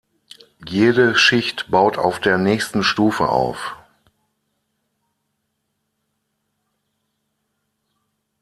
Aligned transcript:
Jede 0.67 1.13
Schicht 1.15 1.69
baut 1.69 1.99
auf 1.99 2.19
der 2.19 2.39
nächsten 2.39 2.81
Stufe 2.81 3.29
auf. 3.29 3.75